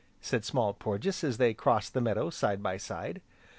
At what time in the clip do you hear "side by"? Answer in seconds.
2.31-2.75